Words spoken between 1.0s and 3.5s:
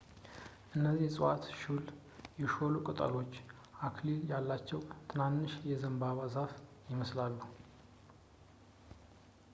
ዕፅዋት ሹል፣ የሾሉ ቅጠሎች፣